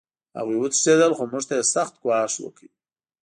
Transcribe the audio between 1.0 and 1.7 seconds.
خو موږ ته یې